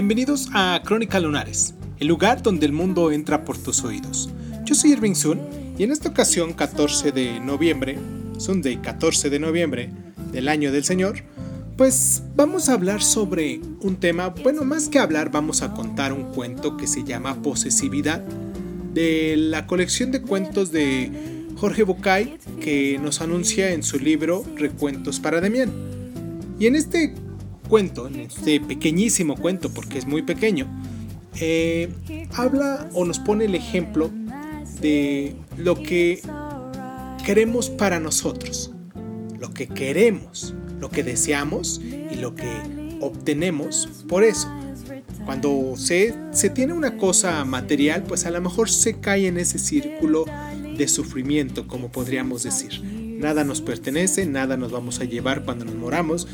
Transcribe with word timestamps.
Bienvenidos 0.00 0.48
a 0.54 0.80
Crónica 0.82 1.20
Lunares, 1.20 1.74
el 1.98 2.08
lugar 2.08 2.40
donde 2.40 2.64
el 2.64 2.72
mundo 2.72 3.12
entra 3.12 3.44
por 3.44 3.58
tus 3.58 3.84
oídos. 3.84 4.30
Yo 4.64 4.74
soy 4.74 4.92
Irving 4.92 5.12
Sun 5.12 5.38
y 5.76 5.82
en 5.82 5.92
esta 5.92 6.08
ocasión, 6.08 6.54
14 6.54 7.12
de 7.12 7.38
noviembre, 7.38 7.98
Sunday 8.38 8.78
14 8.78 9.28
de 9.28 9.38
noviembre 9.38 9.90
del 10.32 10.48
año 10.48 10.72
del 10.72 10.84
Señor, 10.84 11.16
pues 11.76 12.22
vamos 12.34 12.70
a 12.70 12.72
hablar 12.72 13.02
sobre 13.02 13.60
un 13.82 13.96
tema, 13.96 14.28
bueno, 14.28 14.64
más 14.64 14.88
que 14.88 14.98
hablar, 14.98 15.30
vamos 15.30 15.60
a 15.60 15.74
contar 15.74 16.14
un 16.14 16.32
cuento 16.32 16.78
que 16.78 16.86
se 16.86 17.04
llama 17.04 17.42
Posesividad, 17.42 18.20
de 18.94 19.34
la 19.36 19.66
colección 19.66 20.12
de 20.12 20.22
cuentos 20.22 20.72
de 20.72 21.12
Jorge 21.58 21.82
Bucay 21.82 22.38
que 22.58 22.98
nos 23.02 23.20
anuncia 23.20 23.72
en 23.72 23.82
su 23.82 23.98
libro 23.98 24.46
Recuentos 24.56 25.20
para 25.20 25.42
Demián. 25.42 25.70
Y 26.58 26.68
en 26.68 26.76
este 26.76 27.14
cuento, 27.70 28.08
en 28.08 28.16
este 28.20 28.60
pequeñísimo 28.60 29.36
cuento, 29.36 29.70
porque 29.70 29.96
es 29.96 30.06
muy 30.06 30.22
pequeño, 30.22 30.66
eh, 31.40 31.88
habla 32.34 32.90
o 32.92 33.04
nos 33.04 33.20
pone 33.20 33.44
el 33.44 33.54
ejemplo 33.54 34.10
de 34.80 35.36
lo 35.56 35.76
que 35.76 36.20
queremos 37.24 37.70
para 37.70 38.00
nosotros, 38.00 38.72
lo 39.38 39.54
que 39.54 39.68
queremos, 39.68 40.52
lo 40.80 40.90
que 40.90 41.04
deseamos 41.04 41.80
y 41.80 42.16
lo 42.16 42.34
que 42.34 42.98
obtenemos 43.00 43.88
por 44.08 44.24
eso. 44.24 44.52
Cuando 45.24 45.74
se, 45.76 46.14
se 46.32 46.50
tiene 46.50 46.72
una 46.72 46.96
cosa 46.96 47.44
material, 47.44 48.02
pues 48.02 48.26
a 48.26 48.30
lo 48.30 48.40
mejor 48.40 48.68
se 48.68 48.98
cae 48.98 49.28
en 49.28 49.38
ese 49.38 49.58
círculo 49.58 50.24
de 50.76 50.88
sufrimiento, 50.88 51.68
como 51.68 51.92
podríamos 51.92 52.42
decir. 52.42 52.82
Nada 53.20 53.44
nos 53.44 53.60
pertenece, 53.60 54.26
nada 54.26 54.56
nos 54.56 54.72
vamos 54.72 54.98
a 55.00 55.04
llevar 55.04 55.44
cuando 55.44 55.66
nos 55.66 55.74
moramos 55.74 56.26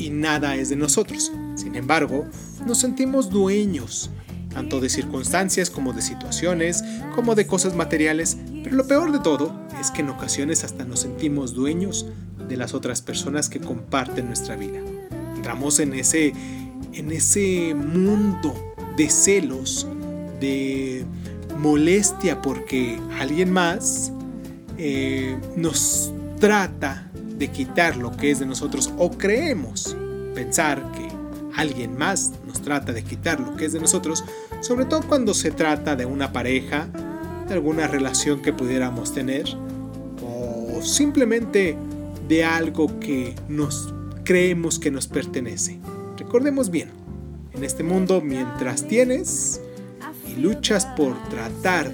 y 0.00 0.10
nada 0.10 0.56
es 0.56 0.70
de 0.70 0.76
nosotros. 0.76 1.30
Sin 1.54 1.76
embargo, 1.76 2.26
nos 2.66 2.78
sentimos 2.78 3.30
dueños, 3.30 4.10
tanto 4.52 4.80
de 4.80 4.88
circunstancias 4.88 5.70
como 5.70 5.92
de 5.92 6.02
situaciones, 6.02 6.82
como 7.14 7.34
de 7.34 7.46
cosas 7.46 7.76
materiales, 7.76 8.38
pero 8.64 8.76
lo 8.76 8.86
peor 8.86 9.12
de 9.12 9.20
todo 9.20 9.54
es 9.80 9.90
que 9.90 10.00
en 10.00 10.08
ocasiones 10.08 10.64
hasta 10.64 10.84
nos 10.84 11.00
sentimos 11.00 11.54
dueños 11.54 12.06
de 12.48 12.56
las 12.56 12.74
otras 12.74 13.02
personas 13.02 13.48
que 13.48 13.60
comparten 13.60 14.26
nuestra 14.26 14.56
vida. 14.56 14.80
Entramos 15.36 15.78
en 15.78 15.94
ese, 15.94 16.32
en 16.92 17.12
ese 17.12 17.74
mundo 17.74 18.54
de 18.96 19.08
celos, 19.08 19.86
de 20.40 21.04
molestia 21.58 22.40
porque 22.40 22.98
alguien 23.18 23.52
más 23.52 24.12
eh, 24.78 25.36
nos 25.56 26.12
trata 26.40 27.09
de 27.40 27.48
quitar 27.48 27.96
lo 27.96 28.14
que 28.16 28.30
es 28.30 28.38
de 28.38 28.46
nosotros 28.46 28.92
o 28.98 29.10
creemos 29.10 29.96
pensar 30.34 30.92
que 30.92 31.08
alguien 31.56 31.96
más 31.96 32.32
nos 32.46 32.60
trata 32.60 32.92
de 32.92 33.02
quitar 33.02 33.40
lo 33.40 33.56
que 33.56 33.64
es 33.64 33.72
de 33.72 33.80
nosotros, 33.80 34.24
sobre 34.60 34.84
todo 34.84 35.00
cuando 35.08 35.32
se 35.32 35.50
trata 35.50 35.96
de 35.96 36.04
una 36.04 36.32
pareja, 36.32 36.86
de 37.48 37.54
alguna 37.54 37.88
relación 37.88 38.42
que 38.42 38.52
pudiéramos 38.52 39.14
tener 39.14 39.46
o 40.22 40.82
simplemente 40.82 41.76
de 42.28 42.44
algo 42.44 43.00
que 43.00 43.34
nos 43.48 43.92
creemos 44.22 44.78
que 44.78 44.90
nos 44.90 45.08
pertenece. 45.08 45.80
Recordemos 46.18 46.70
bien, 46.70 46.90
en 47.54 47.64
este 47.64 47.82
mundo 47.82 48.20
mientras 48.20 48.86
tienes 48.86 49.62
y 50.28 50.38
luchas 50.38 50.84
por 50.94 51.16
tratar 51.30 51.90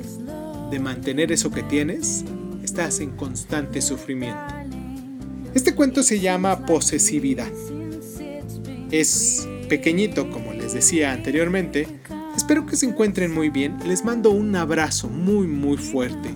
de 0.71 0.79
mantener 0.81 1.31
eso 1.31 1.53
que 1.53 1.62
tienes, 1.62 2.25
estás 2.65 2.99
en 2.99 3.12
constante 3.12 3.81
sufrimiento. 3.81 4.56
Este 5.56 5.75
cuento 5.75 6.03
se 6.03 6.21
llama 6.21 6.67
Posesividad. 6.67 7.50
Es 8.91 9.49
pequeñito, 9.71 10.31
como 10.31 10.53
les 10.53 10.75
decía 10.75 11.12
anteriormente. 11.12 11.89
Espero 12.37 12.67
que 12.67 12.77
se 12.77 12.84
encuentren 12.84 13.33
muy 13.33 13.49
bien. 13.49 13.78
Les 13.87 14.05
mando 14.05 14.33
un 14.33 14.55
abrazo 14.55 15.09
muy 15.09 15.47
muy 15.47 15.78
fuerte. 15.78 16.34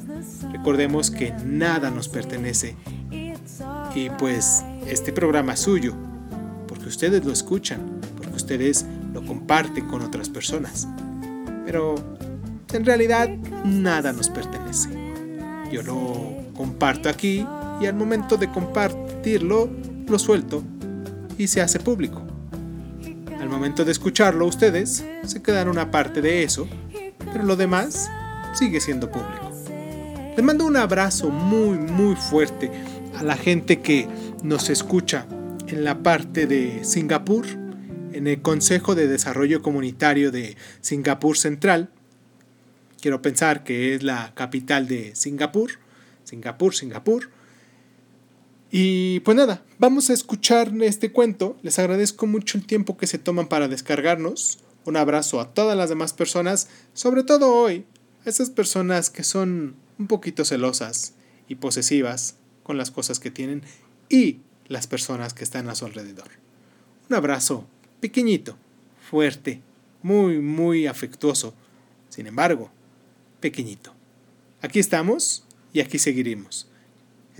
Recordemos 0.52 1.10
que 1.10 1.34
nada 1.44 1.90
nos 1.90 2.08
pertenece. 2.08 2.76
Y 3.94 4.08
pues 4.18 4.64
este 4.88 5.12
programa 5.12 5.52
es 5.52 5.60
suyo, 5.60 5.94
porque 6.66 6.86
ustedes 6.86 7.22
lo 7.22 7.30
escuchan, 7.30 8.00
porque 8.16 8.36
ustedes 8.36 8.86
lo 9.12 9.22
comparten 9.26 9.86
con 9.86 10.00
otras 10.00 10.30
personas. 10.30 10.88
Pero 11.66 11.94
en 12.72 12.86
realidad 12.86 13.28
nada 13.66 14.14
nos 14.14 14.30
pertenece. 14.30 14.88
Yo 15.70 15.82
lo 15.82 16.38
comparto 16.54 17.10
aquí 17.10 17.46
y 17.80 17.86
al 17.86 17.94
momento 17.94 18.36
de 18.36 18.48
lo 19.22 20.18
suelto 20.18 20.62
y 21.36 21.46
se 21.46 21.60
hace 21.60 21.78
público. 21.78 22.22
Al 23.38 23.48
momento 23.48 23.84
de 23.84 23.92
escucharlo 23.92 24.46
ustedes 24.46 25.04
se 25.24 25.42
quedan 25.42 25.68
una 25.68 25.90
parte 25.90 26.22
de 26.22 26.42
eso, 26.42 26.66
pero 27.32 27.44
lo 27.44 27.56
demás 27.56 28.10
sigue 28.54 28.80
siendo 28.80 29.10
público. 29.10 29.52
Les 30.36 30.44
mando 30.44 30.64
un 30.64 30.76
abrazo 30.76 31.28
muy 31.28 31.78
muy 31.78 32.16
fuerte 32.16 32.70
a 33.18 33.22
la 33.22 33.36
gente 33.36 33.80
que 33.80 34.08
nos 34.42 34.70
escucha 34.70 35.26
en 35.66 35.84
la 35.84 36.02
parte 36.02 36.46
de 36.46 36.82
Singapur, 36.82 37.46
en 38.12 38.26
el 38.26 38.40
Consejo 38.40 38.94
de 38.94 39.06
Desarrollo 39.06 39.60
Comunitario 39.60 40.30
de 40.30 40.56
Singapur 40.80 41.36
Central. 41.36 41.90
Quiero 43.00 43.20
pensar 43.20 43.64
que 43.64 43.94
es 43.94 44.02
la 44.02 44.32
capital 44.34 44.88
de 44.88 45.14
Singapur, 45.14 45.72
Singapur, 46.24 46.74
Singapur. 46.74 47.39
Y 48.70 49.20
pues 49.20 49.36
nada, 49.36 49.64
vamos 49.78 50.10
a 50.10 50.12
escuchar 50.12 50.72
este 50.82 51.10
cuento. 51.10 51.56
Les 51.62 51.78
agradezco 51.78 52.26
mucho 52.26 52.56
el 52.56 52.66
tiempo 52.66 52.96
que 52.96 53.06
se 53.06 53.18
toman 53.18 53.48
para 53.48 53.68
descargarnos. 53.68 54.60
Un 54.84 54.96
abrazo 54.96 55.40
a 55.40 55.52
todas 55.52 55.76
las 55.76 55.88
demás 55.88 56.12
personas, 56.12 56.68
sobre 56.94 57.24
todo 57.24 57.54
hoy, 57.54 57.84
a 58.24 58.30
esas 58.30 58.50
personas 58.50 59.10
que 59.10 59.24
son 59.24 59.74
un 59.98 60.06
poquito 60.06 60.44
celosas 60.44 61.14
y 61.48 61.56
posesivas 61.56 62.36
con 62.62 62.78
las 62.78 62.90
cosas 62.90 63.18
que 63.18 63.30
tienen 63.30 63.62
y 64.08 64.38
las 64.68 64.86
personas 64.86 65.34
que 65.34 65.44
están 65.44 65.68
a 65.68 65.74
su 65.74 65.84
alrededor. 65.84 66.28
Un 67.08 67.16
abrazo 67.16 67.66
pequeñito, 68.00 68.56
fuerte, 69.10 69.60
muy, 70.02 70.38
muy 70.38 70.86
afectuoso. 70.86 71.54
Sin 72.08 72.28
embargo, 72.28 72.70
pequeñito. 73.40 73.92
Aquí 74.62 74.78
estamos 74.78 75.44
y 75.72 75.80
aquí 75.80 75.98
seguiremos. 75.98 76.69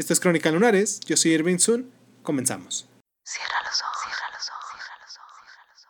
Esto 0.00 0.14
es 0.14 0.20
Crónica 0.20 0.50
Lunares, 0.50 0.98
yo 1.00 1.14
soy 1.14 1.32
Irving 1.32 1.58
Sun, 1.58 1.92
comenzamos. 2.22 2.88
Cierra 3.22 3.56
los 3.66 3.82
ojos, 3.82 3.98
cierra 4.02 4.30
los 4.32 4.48
ojos, 4.48 4.64
cierra 4.72 4.96
los 5.04 5.14
ojos, 5.18 5.44
cierra 5.52 5.66
los 5.74 5.84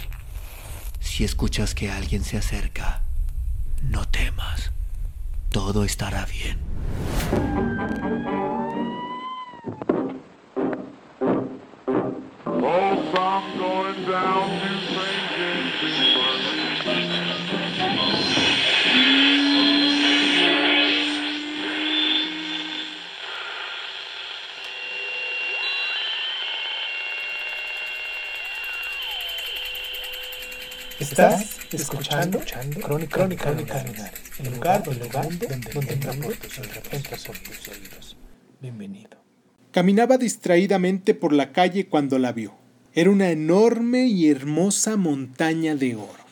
ojos. 0.00 1.06
Si 1.06 1.24
escuchas 1.24 1.74
que 1.74 1.90
alguien 1.90 2.24
se 2.24 2.38
acerca, 2.38 3.02
no 3.82 4.08
temas, 4.08 4.70
todo 5.50 5.84
estará 5.84 6.24
bien. 6.24 6.58
going 13.14 13.71
Estás 31.02 31.58
escuchando, 31.72 32.40
Crónica, 32.80 33.16
Crónica, 33.16 33.50
Crónica 33.50 33.84
el 34.38 34.54
lugar, 34.54 34.84
donde, 34.84 35.08
donde, 35.08 35.46
donde 35.74 35.92
entra 36.92 37.18
sobre 37.18 37.40
tus 37.40 37.66
oídos. 37.66 38.16
Bienvenido. 38.60 39.20
Caminaba 39.72 40.16
distraídamente 40.16 41.14
por 41.14 41.32
la 41.32 41.50
calle 41.50 41.88
cuando 41.88 42.20
la 42.20 42.30
vio. 42.30 42.54
Era 42.94 43.10
una 43.10 43.30
enorme 43.30 44.06
y 44.06 44.28
hermosa 44.28 44.96
montaña 44.96 45.74
de 45.74 45.96
oro. 45.96 46.24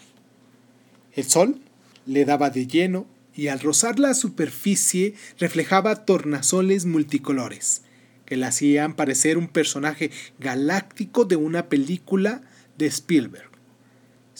El 1.14 1.24
sol 1.24 1.60
le 2.06 2.24
daba 2.24 2.50
de 2.50 2.68
lleno 2.68 3.06
y 3.34 3.48
al 3.48 3.58
rozar 3.58 3.98
la 3.98 4.14
superficie 4.14 5.14
reflejaba 5.40 6.04
tornasoles 6.04 6.86
multicolores 6.86 7.82
que 8.24 8.36
la 8.36 8.48
hacían 8.48 8.94
parecer 8.94 9.36
un 9.36 9.48
personaje 9.48 10.12
galáctico 10.38 11.24
de 11.24 11.34
una 11.34 11.68
película 11.68 12.42
de 12.78 12.86
Spielberg. 12.86 13.49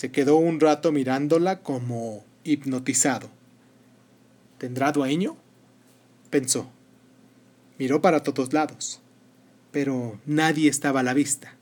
Se 0.01 0.11
quedó 0.11 0.37
un 0.37 0.61
rato 0.61 0.93
mirándola 0.93 1.59
como 1.61 2.25
hipnotizado. 2.43 3.29
¿Tendrá 4.57 4.93
dueño? 4.93 5.37
pensó. 6.31 6.71
Miró 7.79 8.01
para 8.01 8.23
todos 8.23 8.55
lados, 8.55 9.03
pero 9.73 10.19
nadie 10.25 10.71
estaba 10.71 11.01
a 11.01 11.03
la 11.03 11.13
vista. 11.13 11.55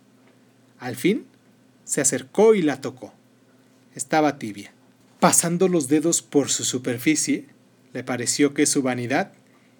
Al 0.78 0.94
fin, 0.94 1.26
se 1.82 2.00
acercó 2.00 2.54
y 2.54 2.62
la 2.62 2.80
tocó. 2.80 3.12
Estaba 3.96 4.38
tibia. 4.38 4.70
Pasando 5.18 5.66
los 5.66 5.88
dedos 5.88 6.22
por 6.22 6.48
su 6.48 6.62
superficie, 6.62 7.46
le 7.92 8.04
pareció 8.04 8.54
que 8.54 8.66
su 8.66 8.82
vanidad 8.82 9.32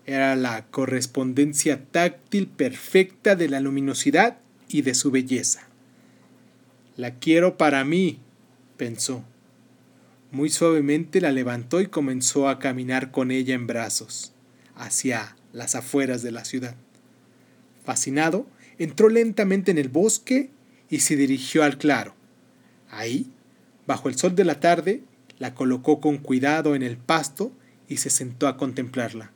era 0.04 0.34
la 0.34 0.66
correspondencia 0.66 1.84
táctil 1.92 2.48
perfecta 2.48 3.36
de 3.36 3.50
la 3.50 3.60
luminosidad 3.60 4.38
y 4.66 4.82
de 4.82 4.94
su 4.94 5.12
belleza. 5.12 5.68
La 6.96 7.20
quiero 7.20 7.56
para 7.56 7.84
mí, 7.84 8.18
pensó. 8.78 9.22
Muy 10.30 10.48
suavemente 10.48 11.20
la 11.20 11.32
levantó 11.32 11.82
y 11.82 11.88
comenzó 11.88 12.48
a 12.48 12.58
caminar 12.58 13.10
con 13.10 13.30
ella 13.30 13.54
en 13.54 13.66
brazos, 13.66 14.32
hacia 14.74 15.36
las 15.52 15.74
afueras 15.74 16.22
de 16.22 16.32
la 16.32 16.46
ciudad. 16.46 16.76
Fascinado, 17.84 18.46
entró 18.78 19.10
lentamente 19.10 19.70
en 19.70 19.78
el 19.78 19.88
bosque 19.88 20.50
y 20.88 21.00
se 21.00 21.16
dirigió 21.16 21.64
al 21.64 21.76
claro. 21.76 22.14
Ahí, 22.90 23.30
bajo 23.86 24.08
el 24.08 24.16
sol 24.16 24.34
de 24.34 24.44
la 24.44 24.60
tarde, 24.60 25.02
la 25.38 25.54
colocó 25.54 26.00
con 26.00 26.18
cuidado 26.18 26.74
en 26.74 26.82
el 26.82 26.96
pasto 26.96 27.52
y 27.88 27.98
se 27.98 28.10
sentó 28.10 28.48
a 28.48 28.56
contemplarla. 28.56 29.32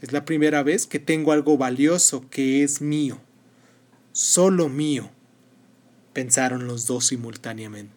Es 0.00 0.12
la 0.12 0.24
primera 0.24 0.62
vez 0.62 0.86
que 0.86 0.98
tengo 0.98 1.32
algo 1.32 1.56
valioso 1.56 2.28
que 2.28 2.64
es 2.64 2.80
mío, 2.80 3.20
solo 4.12 4.68
mío, 4.68 5.10
pensaron 6.12 6.66
los 6.66 6.86
dos 6.86 7.06
simultáneamente. 7.06 7.90